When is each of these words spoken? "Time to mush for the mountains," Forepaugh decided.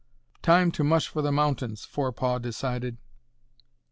"Time 0.41 0.71
to 0.71 0.83
mush 0.83 1.07
for 1.07 1.21
the 1.21 1.31
mountains," 1.31 1.85
Forepaugh 1.85 2.39
decided. 2.39 2.97